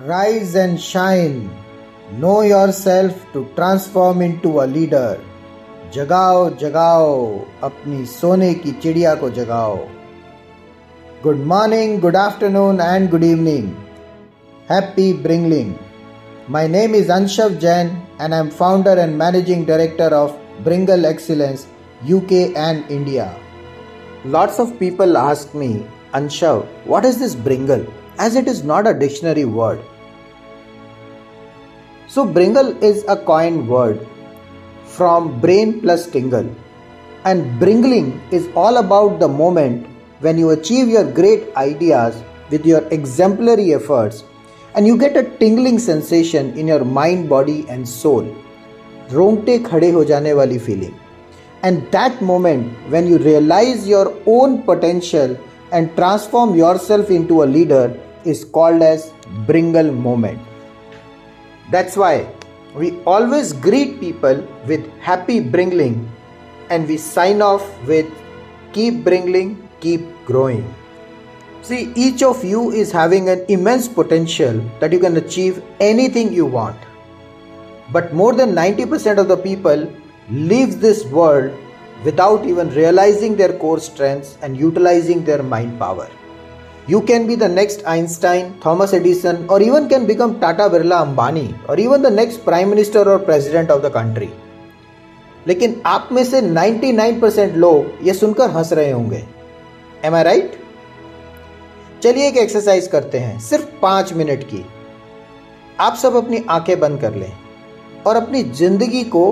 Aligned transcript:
Rise 0.00 0.54
and 0.54 0.80
shine. 0.80 1.50
Know 2.12 2.42
yourself 2.42 3.14
to 3.32 3.48
transform 3.56 4.22
into 4.22 4.60
a 4.60 4.66
leader. 4.66 5.18
जगाओ 5.94 6.48
जगाओ 6.60 7.14
अपनी 7.64 8.04
सोने 8.06 8.52
की 8.54 8.72
चिड़िया 8.82 9.14
को 9.14 9.30
जगाओ 9.30 9.76
good 11.22 11.44
morning 11.52 12.00
good 12.00 12.16
afternoon 12.16 12.80
and 12.80 13.10
good 13.10 13.24
evening 13.24 13.68
happy 14.70 15.12
bringling 15.26 15.74
My 16.48 16.68
name 16.68 16.94
is 16.94 17.08
Anshav 17.08 17.58
Jain 17.58 17.88
and 18.20 18.32
I 18.32 18.38
am 18.38 18.50
founder 18.50 18.92
and 19.04 19.18
managing 19.18 19.64
director 19.64 20.10
of 20.14 20.36
Bringle 20.62 21.04
Excellence 21.04 21.66
UK 22.16 22.54
and 22.54 22.88
India. 22.88 23.34
Lots 24.24 24.60
of 24.60 24.78
people 24.78 25.18
ask 25.18 25.54
me, 25.54 25.84
Anshav, 26.14 26.64
what 26.84 27.04
is 27.04 27.18
this 27.18 27.34
Bringle? 27.34 27.84
As 28.16 28.36
it 28.36 28.46
is 28.46 28.62
not 28.62 28.86
a 28.86 28.94
dictionary 28.94 29.44
word. 29.44 29.80
So, 32.10 32.24
Bringle 32.24 32.76
is 32.82 33.04
a 33.08 33.16
coined 33.16 33.68
word 33.68 34.06
from 34.84 35.40
brain 35.40 35.80
plus 35.80 36.06
tingle. 36.06 36.48
And 37.24 37.58
bringling 37.60 38.20
is 38.30 38.48
all 38.54 38.76
about 38.76 39.18
the 39.18 39.28
moment 39.28 39.86
when 40.20 40.38
you 40.38 40.50
achieve 40.50 40.88
your 40.88 41.04
great 41.04 41.54
ideas 41.56 42.22
with 42.50 42.64
your 42.64 42.82
exemplary 42.88 43.74
efforts 43.74 44.22
and 44.74 44.86
you 44.86 44.96
get 44.96 45.16
a 45.16 45.24
tingling 45.38 45.78
sensation 45.78 46.56
in 46.56 46.68
your 46.68 46.84
mind, 46.84 47.28
body, 47.28 47.64
and 47.68 47.88
soul. 47.88 48.24
रोंगटे 49.12 49.58
खड़े 49.66 49.90
हो 49.90 50.02
जाने 50.04 50.32
वाली 50.32 50.58
feeling 50.58 50.92
and 51.64 51.78
that 51.90 52.22
moment 52.30 52.88
when 52.90 53.08
you 53.08 53.16
realise 53.24 53.86
your 53.88 54.06
own 54.28 54.56
potential 54.66 55.36
and 55.72 55.88
transform 55.96 56.54
your 56.58 56.76
self 56.86 57.10
in 57.10 57.24
to 57.26 57.38
a 57.38 57.44
leader 57.46 57.94
is 58.26 58.44
called 58.44 58.82
as 58.82 59.12
Bringle 59.46 59.92
moment. 59.92 60.40
that's 61.71 61.95
why 61.95 62.27
we 62.75 62.99
always 63.05 63.53
greet 63.53 63.99
people 64.01 64.45
with 64.67 64.85
happy 64.99 65.39
Bringling 65.39 66.05
and 66.69 66.85
we 66.85 66.97
sign 66.97 67.41
off 67.41 67.65
with 67.87 68.11
keep 68.73 69.05
Bringling, 69.05 69.55
keep 69.79 70.01
growing. 70.25 70.65
See, 71.61 71.93
each 71.95 72.23
of 72.23 72.43
you 72.43 72.71
is 72.71 72.91
having 72.91 73.29
an 73.29 73.45
immense 73.47 73.87
potential 73.87 74.61
that 74.81 74.91
you 74.91 74.99
can 74.99 75.15
achieve 75.15 75.63
anything 75.79 76.33
you 76.33 76.45
want. 76.45 76.77
But 77.93 78.13
more 78.13 78.33
than 78.33 78.53
90% 78.53 79.17
of 79.17 79.29
the 79.29 79.37
people 79.37 79.89
leave 80.29 80.81
this 80.81 81.05
world 81.05 81.57
without 82.03 82.45
even 82.45 82.69
realizing 82.71 83.37
their 83.37 83.57
core 83.57 83.79
strengths 83.79 84.37
and 84.41 84.57
utilizing 84.57 85.23
their 85.23 85.41
mind 85.41 85.79
power. 85.79 86.09
You 86.89 86.99
can 86.99 87.27
be 87.27 87.35
the 87.35 87.43
next 87.43 87.85
Einstein 87.85 88.53
Thomas 88.65 88.93
Edison 88.93 89.47
और 89.51 89.61
even 89.61 89.87
can 89.87 90.05
become 90.05 90.33
Tata 90.33 90.67
Birla 90.67 90.97
Ambani 90.97 91.49
और 91.69 91.79
even 91.79 92.01
the 92.01 92.13
next 92.13 92.43
prime 92.43 92.69
minister 92.69 93.09
और 93.09 93.17
president 93.25 93.71
of 93.71 93.81
the 93.81 93.91
country 93.93 94.29
लेकिन 95.47 95.81
आप 95.85 96.09
में 96.11 96.23
से 96.23 96.41
99% 96.41 97.21
percent 97.21 97.55
लोग 97.55 98.07
ये 98.07 98.13
सुनकर 98.13 98.49
हंस 98.49 98.73
रहे 98.73 98.91
होंगे। 98.91 99.23
एम 100.05 100.15
आई 100.15 100.23
राइट 100.23 100.51
चलिए 102.03 102.27
एक 102.27 102.37
एक्सरसाइज 102.37 102.87
करते 102.87 103.19
हैं, 103.19 103.39
सिर्फ़ 103.39 103.65
पाँच 103.81 104.13
मिनट 104.13 104.43
की। 104.43 104.65
आप 105.79 105.95
सब 105.95 106.15
अपनी 106.15 106.43
आँखें 106.49 106.79
बंद 106.79 106.99
कर 107.01 107.15
लें 107.15 107.31
और 108.05 108.15
अपनी 108.15 108.43
ज़िंदगी 108.43 109.03
को 109.03 109.23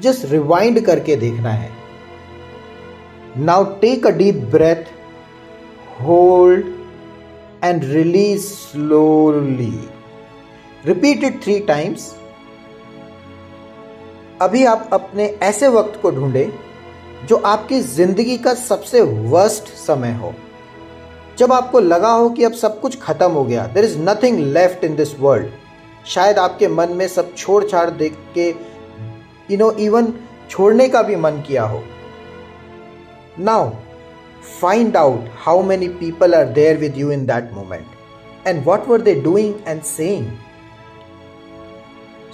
जस्ट 0.00 0.24
रिवाइंड 0.24 0.84
करके 0.86 1.16
देखना 1.16 1.50
है। 1.50 1.70
Now 3.36 3.64
take 3.80 4.06
a 4.06 4.10
deep 4.10 4.34
breath 4.50 4.84
hold 6.00 6.66
and 7.62 7.84
release 7.84 8.48
slowly. 8.48 9.88
Repeat 10.84 11.22
it 11.22 11.42
three 11.42 11.60
times. 11.62 12.14
अभी 14.42 14.64
आप 14.64 14.90
अपने 14.92 15.24
ऐसे 15.42 15.68
वक्त 15.68 15.98
को 16.02 16.10
ढूंढे 16.10 16.44
जो 17.28 17.36
आपकी 17.46 17.80
ज़िंदगी 17.80 18.36
का 18.38 18.52
सबसे 18.54 19.00
वर्स्ट 19.30 19.72
समय 19.76 20.12
हो 20.14 20.32
जब 21.38 21.52
आपको 21.52 21.80
लगा 21.80 22.10
हो 22.10 22.28
कि 22.30 22.44
अब 22.44 22.52
सब 22.52 22.80
कुछ 22.80 22.98
खत्म 23.00 23.30
हो 23.30 23.44
गया 23.44 23.66
there 23.74 23.84
is 23.84 23.98
nothing 24.00 24.38
left 24.54 24.84
in 24.84 24.94
this 24.96 25.18
world 25.20 25.50
शायद 26.14 26.38
आपके 26.38 26.68
मन 26.68 26.92
में 26.96 27.06
सब 27.08 27.34
छोड़ 27.36 27.62
छाड़ 27.64 27.88
देख 27.90 28.16
के 28.34 28.48
यू 29.50 29.58
नो 29.58 29.70
इवन 29.86 30.12
छोड़ने 30.50 30.88
का 30.88 31.02
भी 31.02 31.16
मन 31.16 31.42
किया 31.46 31.64
हो 31.64 31.82
now 33.38 33.70
Find 34.61 34.95
out 34.95 35.27
how 35.45 35.61
many 35.61 35.89
people 35.89 36.35
are 36.35 36.45
there 36.45 36.77
with 36.77 36.97
you 36.97 37.11
in 37.11 37.25
that 37.27 37.53
moment 37.53 37.85
and 38.45 38.65
what 38.65 38.87
were 38.87 38.99
they 39.09 39.15
doing 39.29 39.53
and 39.65 39.85
saying. 39.91 40.25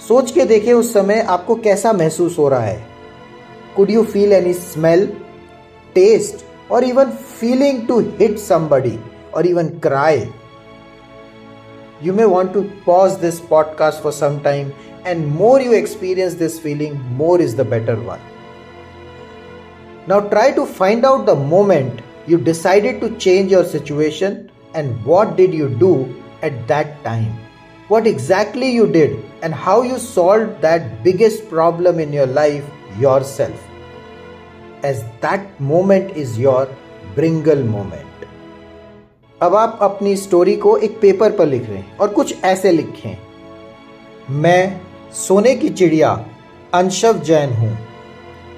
सोच 0.08 0.30
के 0.30 0.44
देखें 0.44 0.72
उस 0.72 0.92
समय 0.92 1.20
आपको 1.30 1.54
कैसा 1.64 1.92
महसूस 1.92 2.38
हो 2.38 2.48
रहा 2.48 2.60
है 2.60 2.80
could 3.76 3.90
you 3.90 4.04
feel 4.12 4.32
any 4.32 4.52
smell 4.54 5.06
taste 5.94 6.44
और 6.72 6.84
even 6.84 7.10
feeling 7.40 7.86
to 7.88 7.98
hit 8.20 8.38
somebody 8.38 8.98
और 9.34 9.46
even 9.46 9.68
cry 9.86 10.26
you 12.02 12.12
may 12.18 12.26
want 12.32 12.52
to 12.52 12.60
pause 12.84 13.16
this 13.22 13.38
podcast 13.48 14.00
for 14.04 14.10
some 14.18 14.36
time 14.44 14.68
and 15.10 15.26
more 15.40 15.56
you 15.60 15.72
experience 15.78 16.36
this 16.42 16.58
feeling 16.58 16.94
more 17.18 17.38
is 17.46 17.54
the 17.56 17.66
better 17.72 17.96
one 18.06 18.22
Now 20.07 20.19
try 20.33 20.51
to 20.51 20.65
find 20.65 21.05
out 21.05 21.25
the 21.25 21.35
moment 21.35 22.01
you 22.27 22.37
decided 22.37 23.01
to 23.01 23.09
change 23.17 23.51
your 23.51 23.63
situation 23.63 24.49
and 24.73 25.05
what 25.05 25.35
did 25.35 25.53
you 25.53 25.69
do 25.69 25.91
at 26.41 26.67
that 26.67 27.03
time 27.03 27.33
what 27.87 28.07
exactly 28.07 28.69
you 28.71 28.87
did 28.87 29.17
and 29.41 29.53
how 29.53 29.81
you 29.81 29.97
solved 29.99 30.61
that 30.61 31.03
biggest 31.03 31.47
problem 31.49 31.99
in 31.99 32.11
your 32.13 32.25
life 32.27 32.65
yourself 32.99 33.63
as 34.83 35.03
that 35.21 35.59
moment 35.59 36.11
is 36.25 36.37
your 36.39 36.67
bringle 37.15 37.63
moment 37.63 38.11
अब 39.41 39.55
आप 39.55 39.79
अपनी 39.81 40.15
story 40.17 40.55
को 40.57 40.75
एक 40.77 40.99
paper 40.99 41.31
पर 41.37 41.45
लिख 41.45 41.67
रहे 41.69 41.77
हैं 41.77 41.97
और 41.97 42.09
कुछ 42.13 42.43
ऐसे 42.43 42.71
लिखें 42.71 43.17
मैं 44.43 44.81
सोने 45.15 45.55
की 45.55 45.69
चिड़िया 45.69 46.11
अंशव 46.73 47.19
जैन 47.29 47.53
हूँ 47.53 47.77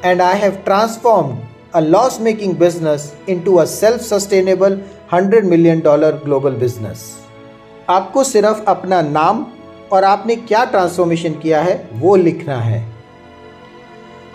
and 0.05 0.21
I 0.21 0.39
have 0.39 0.51
transformed 0.65 1.47
a 1.73 1.81
loss 1.81 2.19
making 2.19 2.53
business 2.53 3.15
into 3.27 3.59
a 3.59 3.67
self 3.67 4.01
sustainable 4.01 4.75
100 5.09 5.41
million 5.43 5.81
dollar 5.81 6.11
global 6.19 6.53
business. 6.53 7.01
आपको 7.89 8.23
सिर्फ़ 8.23 8.63
अपना 8.67 9.01
नाम 9.01 9.45
और 9.91 10.03
आपने 10.03 10.35
क्या 10.35 10.63
ट्रांसफॉर्मेशन 10.65 11.33
किया 11.33 11.61
है, 11.61 11.89
वो 11.93 12.15
लिखना 12.15 12.59
है। 12.61 12.79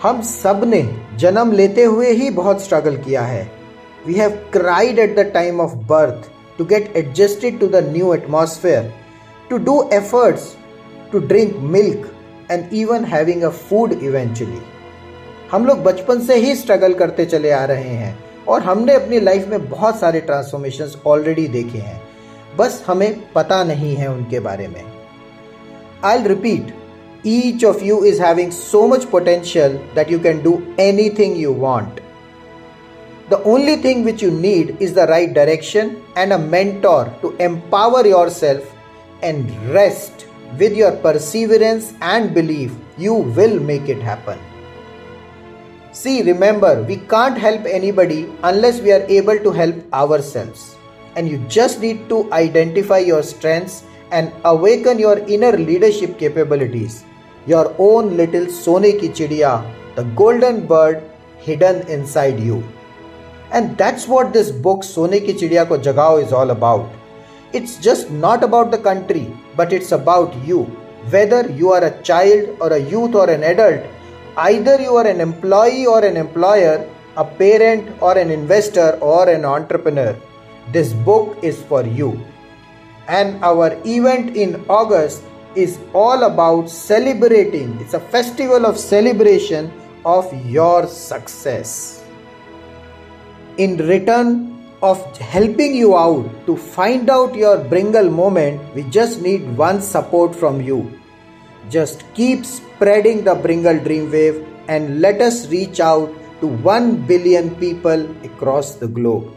हम 0.03 0.21
सबने 0.21 0.81
जन्म 1.19 1.51
लेते 1.51 1.83
हुए 1.83 2.11
ही 2.11 2.29
बहुत 2.29 2.63
स्ट्रगल 2.63 2.97
किया 2.97 3.21
है। 3.21 3.43
We 4.07 4.13
have 4.13 4.37
cried 4.53 4.99
at 4.99 5.15
the 5.19 5.29
time 5.33 5.61
of 5.61 5.75
birth 5.91 6.29
to 6.57 6.65
get 6.65 6.93
adjusted 6.97 7.59
to 7.59 7.67
the 7.67 7.83
new 7.87 8.13
atmosphere 8.13 8.93
to 9.49 9.57
do 9.57 9.81
efforts 9.93 10.51
to 11.11 11.19
drink 11.27 11.57
milk 11.71 12.09
and 12.51 12.73
even 12.73 13.05
having 13.05 13.43
a 13.43 13.49
food 13.49 13.93
eventually 14.03 14.61
हम 15.53 15.65
लोग 15.65 15.81
बचपन 15.83 16.19
से 16.25 16.35
ही 16.35 16.55
स्ट्रगल 16.55 16.93
करते 16.99 17.23
चले 17.25 17.49
आ 17.51 17.63
रहे 17.65 17.89
हैं 17.89 18.17
और 18.47 18.61
हमने 18.63 18.93
अपनी 18.93 19.19
लाइफ 19.19 19.47
में 19.47 19.69
बहुत 19.69 19.99
सारे 19.99 20.19
ट्रांसफॉर्मेशन 20.19 20.91
ऑलरेडी 21.07 21.47
देखे 21.47 21.77
हैं। 21.77 22.01
बस 22.57 22.83
हमें 22.87 23.23
पता 23.33 23.63
नहीं 23.63 23.93
है 23.95 24.07
उनके 24.11 24.39
बारे 24.39 24.67
में। 24.67 24.81
I 26.03 26.23
repeat 26.27 26.73
each 27.25 27.65
of 27.65 27.83
you 27.83 28.03
is 28.05 28.21
having 28.23 28.51
so 28.51 28.85
much 28.87 29.05
potential 29.11 29.73
that 29.95 30.11
you 30.11 30.19
can 30.19 30.41
do 30.43 30.57
anything 31.19 31.37
you 31.41 31.53
want 31.53 31.99
the 33.31 33.41
only 33.47 33.75
thing 33.83 34.03
which 34.05 34.23
you 34.23 34.31
need 34.39 34.77
is 34.81 34.93
the 34.95 35.05
right 35.09 35.33
direction 35.33 35.91
and 36.17 36.33
a 36.33 36.37
mentor 36.37 37.11
to 37.21 37.33
empower 37.41 38.07
yourself 38.29 39.23
and 39.23 39.51
rest 39.75 40.25
with 40.61 40.73
your 40.77 40.91
perseverance 41.03 41.85
and 42.07 42.33
belief, 42.33 42.73
you 43.05 43.13
will 43.37 43.55
make 43.69 43.87
it 43.93 44.03
happen. 44.09 44.41
See, 45.93 46.23
remember, 46.23 46.81
we 46.81 46.97
can't 46.97 47.37
help 47.37 47.65
anybody 47.67 48.27
unless 48.41 48.81
we 48.81 48.91
are 48.91 49.05
able 49.07 49.37
to 49.37 49.51
help 49.51 49.75
ourselves. 49.93 50.75
And 51.15 51.29
you 51.29 51.37
just 51.47 51.81
need 51.81 52.09
to 52.09 52.33
identify 52.33 52.97
your 52.97 53.21
strengths 53.21 53.83
and 54.11 54.33
awaken 54.43 54.97
your 54.97 55.19
inner 55.19 55.51
leadership 55.55 56.17
capabilities. 56.17 57.03
Your 57.45 57.75
own 57.77 58.17
little 58.17 58.49
Sone 58.49 58.97
ki 58.99 59.09
chidiya, 59.09 59.63
the 59.95 60.05
golden 60.21 60.65
bird 60.65 61.03
hidden 61.37 61.87
inside 61.87 62.39
you. 62.39 62.63
And 63.51 63.77
that's 63.77 64.07
what 64.07 64.33
this 64.33 64.49
book 64.49 64.83
Sone 64.83 65.11
ki 65.11 65.33
chidiya 65.33 65.67
ko 65.67 65.77
jagao 65.77 66.23
is 66.23 66.33
all 66.33 66.49
about. 66.49 66.89
It's 67.53 67.77
just 67.77 68.09
not 68.09 68.43
about 68.43 68.71
the 68.71 68.79
country, 68.79 69.31
but 69.55 69.71
it's 69.71 69.91
about 69.91 70.33
you. 70.43 70.63
Whether 71.11 71.51
you 71.51 71.71
are 71.71 71.83
a 71.83 72.01
child 72.01 72.57
or 72.59 72.73
a 72.73 72.79
youth 72.79 73.13
or 73.13 73.29
an 73.29 73.43
adult, 73.43 73.83
either 74.37 74.81
you 74.81 74.95
are 74.95 75.07
an 75.07 75.21
employee 75.21 75.85
or 75.85 76.03
an 76.03 76.17
employer, 76.17 76.89
a 77.17 77.23
parent 77.23 77.89
or 78.01 78.17
an 78.17 78.31
investor 78.31 78.97
or 79.01 79.29
an 79.29 79.45
entrepreneur, 79.45 80.15
this 80.71 80.93
book 80.93 81.37
is 81.43 81.61
for 81.63 81.85
you. 81.85 82.19
And 83.07 83.43
our 83.43 83.77
event 83.85 84.35
in 84.35 84.63
August 84.69 85.23
is 85.55 85.79
all 85.93 86.23
about 86.23 86.69
celebrating. 86.69 87.79
It's 87.79 87.93
a 87.93 87.99
festival 87.99 88.65
of 88.65 88.77
celebration 88.77 89.71
of 90.05 90.33
your 90.49 90.87
success. 90.87 92.03
In 93.57 93.77
return 93.77 94.49
of 94.81 94.99
helping 95.17 95.75
you 95.75 95.95
out 95.95 96.27
to 96.45 96.57
find 96.57 97.09
out 97.09 97.35
your 97.35 97.57
Bringle 97.63 98.09
moment, 98.09 98.73
we 98.73 98.83
just 98.83 99.21
need 99.21 99.55
one 99.55 99.81
support 99.81 100.35
from 100.35 100.61
you. 100.61 100.99
Just 101.70 102.04
keep 102.14 102.44
spreading 102.44 103.24
the 103.24 103.34
Bringle 103.34 103.78
Dream 103.78 104.10
Wave 104.10 104.46
and 104.68 105.00
let 105.00 105.20
us 105.20 105.48
reach 105.48 105.80
out 105.80 106.10
to 106.40 106.46
1 106.46 107.06
billion 107.06 107.54
people 107.56 108.08
across 108.24 108.74
the 108.76 108.88
globe. 108.88 109.32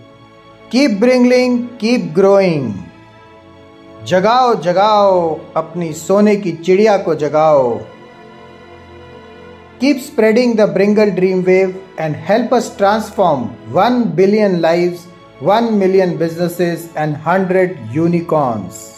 Keep 0.69 0.99
bringing, 0.99 1.77
keep 1.77 2.13
growing. 2.13 2.87
जगाओ 4.07 4.53
जगाओ 4.65 5.17
अपनी 5.57 5.91
सोने 5.93 6.35
की 6.35 6.51
चिड़िया 6.65 6.97
को 7.05 7.15
जगाओ 7.15 7.79
Keep 9.81 9.99
spreading 9.99 10.55
the 10.55 10.67
Bringle 10.67 11.09
Dream 11.09 11.43
Wave 11.43 11.75
and 11.97 12.15
help 12.15 12.53
us 12.53 12.75
transform 12.77 13.49
1 13.73 14.11
billion 14.11 14.61
lives, 14.61 15.05
1 15.39 15.77
million 15.77 16.17
businesses, 16.17 16.89
and 16.95 17.13
100 17.13 17.79
unicorns. 17.91 18.94